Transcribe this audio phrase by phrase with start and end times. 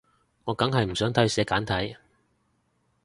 [0.45, 1.95] 我梗係唔想睇佢寫簡體